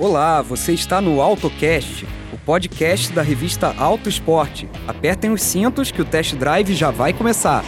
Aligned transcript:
Olá, 0.00 0.40
você 0.40 0.72
está 0.72 0.98
no 0.98 1.20
AutoCast, 1.20 2.06
o 2.32 2.38
podcast 2.38 3.12
da 3.12 3.20
revista 3.20 3.74
Auto 3.76 4.08
Esporte. 4.08 4.66
Apertem 4.88 5.30
os 5.30 5.42
cintos 5.42 5.92
que 5.92 6.00
o 6.00 6.06
test 6.06 6.34
drive 6.36 6.74
já 6.74 6.90
vai 6.90 7.12
começar. 7.12 7.62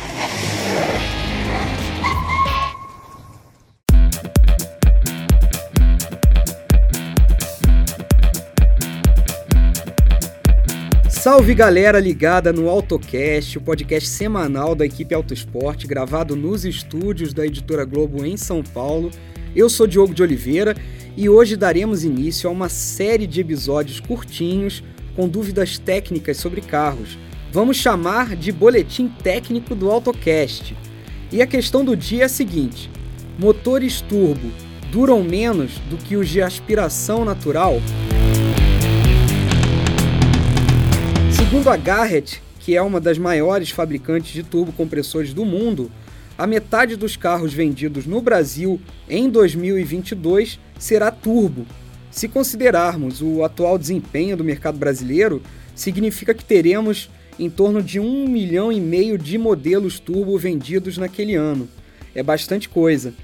Salve 11.10 11.54
galera 11.54 12.00
ligada 12.00 12.50
no 12.50 12.66
AutoCast, 12.70 13.58
o 13.58 13.60
podcast 13.60 14.08
semanal 14.08 14.74
da 14.74 14.86
equipe 14.86 15.14
Auto 15.14 15.34
Esporte, 15.34 15.86
gravado 15.86 16.34
nos 16.34 16.64
estúdios 16.64 17.34
da 17.34 17.44
editora 17.44 17.84
Globo 17.84 18.24
em 18.24 18.38
São 18.38 18.62
Paulo. 18.62 19.10
Eu 19.54 19.68
sou 19.68 19.86
Diogo 19.86 20.14
de 20.14 20.22
Oliveira 20.22 20.74
e 21.14 21.28
hoje 21.28 21.56
daremos 21.56 22.04
início 22.04 22.48
a 22.48 22.52
uma 22.52 22.70
série 22.70 23.26
de 23.26 23.38
episódios 23.42 24.00
curtinhos 24.00 24.82
com 25.14 25.28
dúvidas 25.28 25.76
técnicas 25.76 26.38
sobre 26.38 26.62
carros. 26.62 27.18
Vamos 27.52 27.76
chamar 27.76 28.34
de 28.34 28.50
boletim 28.50 29.08
técnico 29.08 29.74
do 29.74 29.90
AutoCast. 29.90 30.74
E 31.30 31.42
a 31.42 31.46
questão 31.46 31.84
do 31.84 31.94
dia 31.94 32.22
é 32.22 32.24
a 32.24 32.30
seguinte: 32.30 32.90
motores 33.38 34.00
turbo 34.00 34.50
duram 34.90 35.22
menos 35.22 35.72
do 35.90 35.98
que 35.98 36.16
os 36.16 36.30
de 36.30 36.40
aspiração 36.40 37.22
natural? 37.22 37.74
Segundo 41.30 41.68
a 41.68 41.76
Garrett, 41.76 42.42
que 42.58 42.74
é 42.74 42.80
uma 42.80 42.98
das 42.98 43.18
maiores 43.18 43.70
fabricantes 43.70 44.32
de 44.32 44.42
turbocompressores 44.42 45.34
do 45.34 45.44
mundo, 45.44 45.90
a 46.42 46.46
metade 46.46 46.96
dos 46.96 47.14
carros 47.14 47.54
vendidos 47.54 48.04
no 48.04 48.20
Brasil 48.20 48.80
em 49.08 49.30
2022 49.30 50.58
será 50.76 51.08
turbo. 51.08 51.64
Se 52.10 52.26
considerarmos 52.26 53.22
o 53.22 53.44
atual 53.44 53.78
desempenho 53.78 54.36
do 54.36 54.42
mercado 54.42 54.76
brasileiro, 54.76 55.40
significa 55.72 56.34
que 56.34 56.44
teremos 56.44 57.08
em 57.38 57.48
torno 57.48 57.80
de 57.80 58.00
um 58.00 58.26
milhão 58.26 58.72
e 58.72 58.80
meio 58.80 59.16
de 59.16 59.38
modelos 59.38 60.00
turbo 60.00 60.36
vendidos 60.36 60.98
naquele 60.98 61.36
ano. 61.36 61.68
É 62.12 62.24
bastante 62.24 62.68
coisa. 62.68 63.14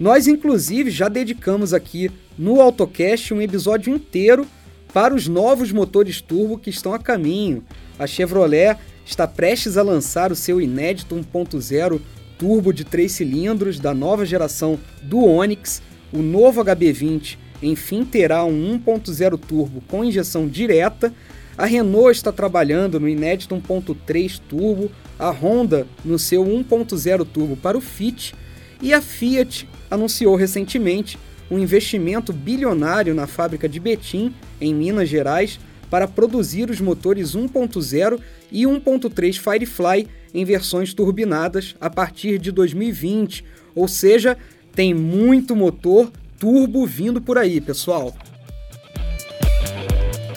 Nós, 0.00 0.26
inclusive, 0.26 0.90
já 0.90 1.08
dedicamos 1.08 1.72
aqui 1.72 2.10
no 2.36 2.60
AutoCast 2.60 3.32
um 3.32 3.40
episódio 3.40 3.94
inteiro 3.94 4.44
para 4.92 5.14
os 5.14 5.28
novos 5.28 5.70
motores 5.70 6.20
turbo 6.20 6.58
que 6.58 6.70
estão 6.70 6.92
a 6.92 6.98
caminho, 6.98 7.62
a 7.96 8.04
Chevrolet 8.08 8.76
está 9.06 9.28
prestes 9.28 9.76
a 9.76 9.82
lançar 9.82 10.32
o 10.32 10.36
seu 10.36 10.60
inédito 10.60 11.14
1.0 11.14 12.00
turbo 12.44 12.74
de 12.74 12.84
3 12.84 13.10
cilindros 13.10 13.80
da 13.80 13.94
nova 13.94 14.26
geração 14.26 14.78
do 15.00 15.24
Onix. 15.24 15.80
O 16.12 16.18
novo 16.18 16.62
HB20 16.62 17.38
enfim 17.62 18.04
terá 18.04 18.44
um 18.44 18.78
1.0 18.78 19.38
turbo 19.38 19.82
com 19.88 20.04
injeção 20.04 20.46
direta. 20.46 21.10
A 21.56 21.64
Renault 21.64 22.10
está 22.10 22.30
trabalhando 22.30 23.00
no 23.00 23.08
inédito 23.08 23.56
1.3 23.56 24.42
turbo, 24.46 24.90
a 25.18 25.30
Honda 25.30 25.86
no 26.04 26.18
seu 26.18 26.44
1.0 26.44 27.24
turbo 27.24 27.56
para 27.56 27.78
o 27.78 27.80
Fit 27.80 28.34
e 28.82 28.92
a 28.92 29.00
Fiat 29.00 29.66
anunciou 29.90 30.36
recentemente 30.36 31.18
um 31.50 31.58
investimento 31.58 32.30
bilionário 32.30 33.14
na 33.14 33.26
fábrica 33.26 33.66
de 33.66 33.80
Betim, 33.80 34.34
em 34.60 34.74
Minas 34.74 35.08
Gerais, 35.08 35.58
para 35.90 36.08
produzir 36.08 36.70
os 36.70 36.80
motores 36.80 37.36
1.0 37.36 38.20
e 38.50 38.64
1.3 38.64 39.38
Firefly 39.38 40.06
em 40.32 40.44
versões 40.44 40.92
turbinadas 40.92 41.76
a 41.80 41.88
partir 41.88 42.38
de 42.38 42.50
2020. 42.50 43.44
Ou 43.74 43.88
seja, 43.88 44.36
tem 44.74 44.92
muito 44.92 45.54
motor 45.54 46.10
turbo 46.38 46.86
vindo 46.86 47.20
por 47.20 47.38
aí, 47.38 47.60
pessoal. 47.60 48.14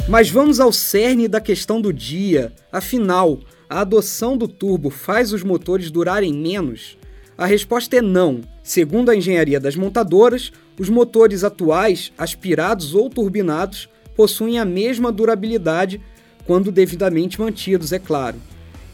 Mas 0.07 0.29
vamos 0.29 0.59
ao 0.59 0.71
cerne 0.71 1.27
da 1.27 1.41
questão 1.41 1.81
do 1.81 1.91
dia. 1.91 2.53
Afinal, 2.71 3.39
a 3.69 3.81
adoção 3.81 4.37
do 4.37 4.47
turbo 4.47 4.89
faz 4.89 5.33
os 5.33 5.43
motores 5.43 5.91
durarem 5.91 6.33
menos? 6.33 6.97
A 7.37 7.45
resposta 7.45 7.97
é 7.97 8.01
não. 8.01 8.41
Segundo 8.63 9.11
a 9.11 9.15
engenharia 9.15 9.59
das 9.59 9.75
montadoras, 9.75 10.51
os 10.79 10.89
motores 10.89 11.43
atuais, 11.43 12.11
aspirados 12.17 12.95
ou 12.95 13.09
turbinados, 13.09 13.89
possuem 14.17 14.57
a 14.57 14.65
mesma 14.65 15.11
durabilidade 15.11 16.01
quando 16.45 16.71
devidamente 16.71 17.39
mantidos, 17.39 17.93
é 17.93 17.99
claro. 17.99 18.37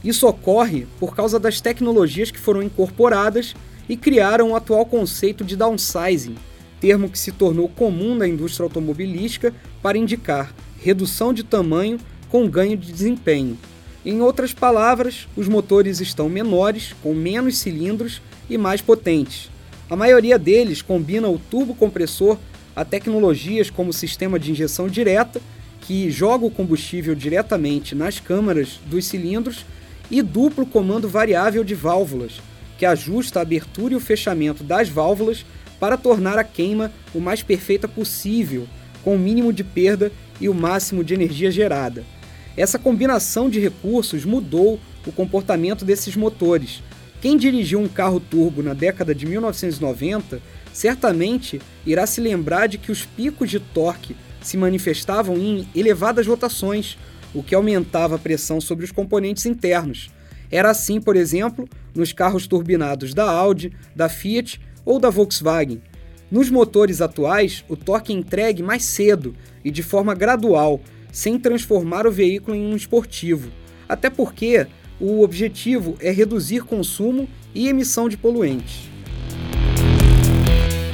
Isso 0.03 0.27
ocorre 0.27 0.85
por 0.99 1.15
causa 1.15 1.39
das 1.39 1.61
tecnologias 1.61 2.29
que 2.29 2.39
foram 2.39 2.61
incorporadas 2.61 3.55
e 3.87 3.95
criaram 3.95 4.51
o 4.51 4.55
atual 4.55 4.85
conceito 4.85 5.45
de 5.45 5.55
downsizing, 5.55 6.35
termo 6.81 7.09
que 7.09 7.17
se 7.17 7.31
tornou 7.31 7.69
comum 7.69 8.13
na 8.13 8.27
indústria 8.27 8.65
automobilística 8.65 9.53
para 9.81 9.97
indicar 9.97 10.53
redução 10.77 11.33
de 11.33 11.43
tamanho 11.43 11.97
com 12.29 12.49
ganho 12.49 12.75
de 12.75 12.91
desempenho. 12.91 13.57
Em 14.05 14.21
outras 14.21 14.53
palavras, 14.53 15.29
os 15.37 15.47
motores 15.47 16.01
estão 16.01 16.27
menores, 16.27 16.93
com 17.01 17.13
menos 17.13 17.59
cilindros 17.59 18.21
e 18.49 18.57
mais 18.57 18.81
potentes. 18.81 19.49
A 19.89 19.95
maioria 19.95 20.37
deles 20.37 20.81
combina 20.81 21.29
o 21.29 21.39
turbocompressor 21.39 22.37
a 22.75 22.83
tecnologias 22.83 23.69
como 23.69 23.89
o 23.89 23.93
sistema 23.93 24.39
de 24.39 24.51
injeção 24.51 24.87
direta, 24.87 25.41
que 25.81 26.09
joga 26.09 26.45
o 26.45 26.51
combustível 26.51 27.13
diretamente 27.13 27.93
nas 27.93 28.19
câmaras 28.19 28.79
dos 28.85 29.05
cilindros, 29.05 29.65
e 30.09 30.21
duplo 30.21 30.65
comando 30.65 31.09
variável 31.09 31.63
de 31.63 31.73
válvulas, 31.73 32.41
que 32.77 32.85
ajusta 32.85 33.39
a 33.39 33.41
abertura 33.41 33.93
e 33.93 33.97
o 33.97 33.99
fechamento 33.99 34.63
das 34.63 34.89
válvulas 34.89 35.45
para 35.79 35.97
tornar 35.97 36.37
a 36.37 36.43
queima 36.43 36.91
o 37.13 37.19
mais 37.19 37.41
perfeita 37.41 37.87
possível, 37.87 38.67
com 39.03 39.15
o 39.15 39.19
mínimo 39.19 39.51
de 39.51 39.63
perda 39.63 40.11
e 40.39 40.47
o 40.47 40.53
máximo 40.53 41.03
de 41.03 41.13
energia 41.13 41.51
gerada. 41.51 42.03
Essa 42.55 42.77
combinação 42.77 43.49
de 43.49 43.59
recursos 43.59 44.23
mudou 44.23 44.79
o 45.05 45.11
comportamento 45.11 45.83
desses 45.83 46.15
motores. 46.15 46.83
Quem 47.21 47.37
dirigiu 47.37 47.79
um 47.79 47.87
carro 47.87 48.19
turbo 48.19 48.61
na 48.61 48.73
década 48.73 49.15
de 49.15 49.25
1990 49.25 50.41
certamente 50.73 51.61
irá 51.85 52.05
se 52.05 52.19
lembrar 52.19 52.67
de 52.67 52.77
que 52.77 52.91
os 52.91 53.05
picos 53.05 53.49
de 53.49 53.59
torque 53.59 54.15
se 54.41 54.57
manifestavam 54.57 55.37
em 55.37 55.67
elevadas 55.73 56.27
rotações, 56.27 56.97
o 57.33 57.41
que 57.41 57.55
aumentava 57.55 58.15
a 58.15 58.19
pressão 58.19 58.59
sobre 58.59 58.83
os 58.83 58.91
componentes 58.91 59.45
internos. 59.45 60.11
Era 60.51 60.69
assim, 60.69 60.99
por 60.99 61.15
exemplo, 61.15 61.67
nos 61.95 62.11
carros 62.11 62.45
turbinados 62.45 63.13
da 63.13 63.29
Audi, 63.29 63.71
da 63.95 64.09
Fiat 64.09 64.59
ou 64.83 64.99
da 64.99 65.09
Volkswagen. 65.09 65.81
Nos 66.29 66.49
motores 66.49 67.01
atuais, 67.01 67.63
o 67.69 67.77
torque 67.77 68.11
é 68.11 68.15
entregue 68.15 68.61
mais 68.63 68.83
cedo 68.83 69.35
e 69.63 69.71
de 69.71 69.83
forma 69.83 70.13
gradual, 70.13 70.81
sem 71.11 71.39
transformar 71.39 72.05
o 72.07 72.11
veículo 72.11 72.57
em 72.57 72.65
um 72.65 72.75
esportivo. 72.75 73.51
Até 73.87 74.09
porque 74.09 74.67
o 74.99 75.21
objetivo 75.21 75.95
é 75.99 76.11
reduzir 76.11 76.63
consumo 76.63 77.29
e 77.53 77.67
emissão 77.67 78.09
de 78.09 78.17
poluentes. 78.17 78.92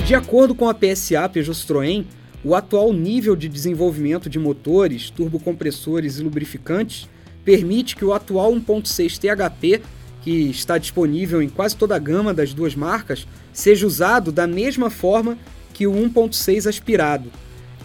De 0.09 0.15
acordo 0.15 0.55
com 0.55 0.67
a 0.67 0.73
PSA 0.73 1.29
Peugeot 1.29 1.53
Citroën, 1.55 2.03
o 2.43 2.55
atual 2.55 2.91
nível 2.91 3.35
de 3.35 3.47
desenvolvimento 3.47 4.27
de 4.27 4.39
motores, 4.39 5.11
turbocompressores 5.11 6.17
e 6.17 6.23
lubrificantes 6.23 7.07
permite 7.45 7.95
que 7.95 8.03
o 8.03 8.11
atual 8.11 8.51
1.6 8.53 9.19
THP, 9.19 9.83
que 10.23 10.31
está 10.49 10.79
disponível 10.79 11.43
em 11.43 11.47
quase 11.47 11.75
toda 11.75 11.95
a 11.95 11.99
gama 11.99 12.33
das 12.33 12.55
duas 12.55 12.73
marcas, 12.73 13.27
seja 13.53 13.85
usado 13.85 14.31
da 14.31 14.47
mesma 14.47 14.89
forma 14.89 15.37
que 15.75 15.85
o 15.85 15.93
1.6 15.93 16.67
aspirado. 16.67 17.31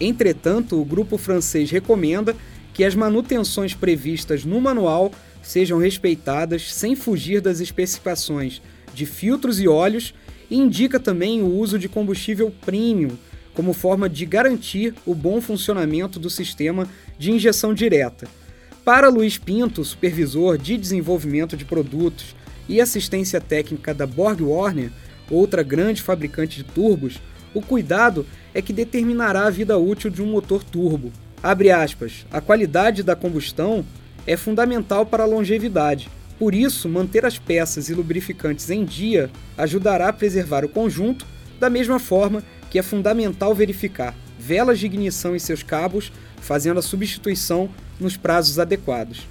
Entretanto, 0.01 0.81
o 0.81 0.83
grupo 0.83 1.19
francês 1.19 1.69
recomenda 1.69 2.35
que 2.73 2.83
as 2.83 2.95
manutenções 2.95 3.75
previstas 3.75 4.43
no 4.43 4.59
manual 4.59 5.11
sejam 5.43 5.77
respeitadas 5.77 6.73
sem 6.73 6.95
fugir 6.95 7.39
das 7.39 7.59
especificações 7.59 8.63
de 8.95 9.05
filtros 9.05 9.59
e 9.59 9.67
óleos 9.67 10.11
indica 10.49 10.99
também 10.99 11.41
o 11.41 11.47
uso 11.47 11.79
de 11.79 11.89
combustível 11.89 12.53
premium 12.65 13.17
como 13.53 13.73
forma 13.73 14.09
de 14.09 14.25
garantir 14.25 14.93
o 15.05 15.15
bom 15.15 15.39
funcionamento 15.39 16.19
do 16.19 16.29
sistema 16.29 16.87
de 17.17 17.31
injeção 17.31 17.73
direta. 17.73 18.27
Para 18.83 19.09
Luiz 19.09 19.37
Pinto, 19.37 19.83
supervisor 19.83 20.57
de 20.57 20.77
desenvolvimento 20.77 21.57
de 21.57 21.65
produtos 21.65 22.35
e 22.67 22.81
assistência 22.81 23.39
técnica 23.39 23.93
da 23.93 24.05
Borg 24.05 24.41
Warner, 24.41 24.91
outra 25.29 25.63
grande 25.63 26.01
fabricante 26.01 26.57
de 26.57 26.63
turbos, 26.63 27.19
o 27.53 27.61
cuidado 27.61 28.25
é 28.53 28.61
que 28.61 28.73
determinará 28.73 29.47
a 29.47 29.49
vida 29.49 29.77
útil 29.77 30.09
de 30.09 30.21
um 30.21 30.27
motor 30.27 30.63
turbo. 30.63 31.11
Aspas, 31.41 32.25
a 32.31 32.41
qualidade 32.41 33.03
da 33.03 33.15
combustão 33.15 33.85
é 34.27 34.35
fundamental 34.35 35.05
para 35.05 35.23
a 35.23 35.27
longevidade, 35.27 36.09
por 36.37 36.53
isso, 36.53 36.89
manter 36.89 37.25
as 37.25 37.37
peças 37.37 37.89
e 37.89 37.93
lubrificantes 37.93 38.69
em 38.69 38.83
dia 38.83 39.29
ajudará 39.57 40.09
a 40.09 40.13
preservar 40.13 40.65
o 40.65 40.69
conjunto, 40.69 41.25
da 41.59 41.69
mesma 41.69 41.99
forma 41.99 42.43
que 42.69 42.77
é 42.77 42.81
fundamental 42.81 43.55
verificar 43.55 44.15
velas 44.37 44.79
de 44.79 44.85
ignição 44.85 45.35
e 45.35 45.39
seus 45.39 45.63
cabos, 45.63 46.11
fazendo 46.39 46.77
a 46.77 46.83
substituição 46.83 47.69
nos 47.99 48.15
prazos 48.15 48.59
adequados. 48.59 49.25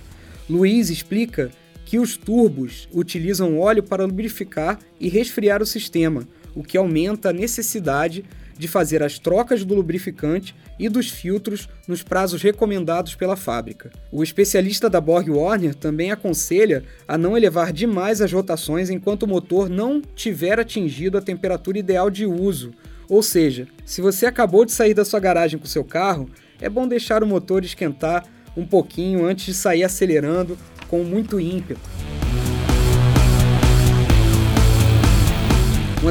Luiz 0.50 0.90
explica 0.90 1.50
que 1.84 1.98
os 1.98 2.16
turbos 2.16 2.88
utilizam 2.92 3.60
óleo 3.60 3.82
para 3.82 4.04
lubrificar 4.04 4.78
e 4.98 5.08
resfriar 5.08 5.62
o 5.62 5.66
sistema, 5.66 6.26
o 6.54 6.64
que 6.64 6.76
aumenta 6.76 7.28
a 7.28 7.32
necessidade 7.32 8.24
de 8.58 8.68
fazer 8.68 9.02
as 9.02 9.18
trocas 9.18 9.64
do 9.64 9.74
lubrificante 9.74 10.54
e 10.78 10.88
dos 10.88 11.10
filtros 11.10 11.68
nos 11.86 12.02
prazos 12.02 12.42
recomendados 12.42 13.14
pela 13.14 13.36
fábrica. 13.36 13.90
O 14.10 14.22
especialista 14.22 14.88
da 14.88 15.00
Borg 15.00 15.28
Warner 15.28 15.74
também 15.74 16.10
aconselha 16.10 16.84
a 17.06 17.18
não 17.18 17.36
elevar 17.36 17.72
demais 17.72 18.20
as 18.20 18.32
rotações 18.32 18.90
enquanto 18.90 19.24
o 19.24 19.28
motor 19.28 19.68
não 19.68 20.00
tiver 20.00 20.58
atingido 20.58 21.18
a 21.18 21.22
temperatura 21.22 21.78
ideal 21.78 22.10
de 22.10 22.26
uso. 22.26 22.72
Ou 23.08 23.22
seja, 23.22 23.68
se 23.84 24.00
você 24.00 24.26
acabou 24.26 24.64
de 24.64 24.72
sair 24.72 24.94
da 24.94 25.04
sua 25.04 25.20
garagem 25.20 25.58
com 25.58 25.66
seu 25.66 25.84
carro, 25.84 26.28
é 26.60 26.68
bom 26.68 26.88
deixar 26.88 27.22
o 27.22 27.26
motor 27.26 27.64
esquentar 27.64 28.24
um 28.56 28.64
pouquinho 28.64 29.26
antes 29.26 29.46
de 29.46 29.54
sair 29.54 29.84
acelerando 29.84 30.56
com 30.88 31.02
muito 31.02 31.40
ímpeto. 31.40 32.03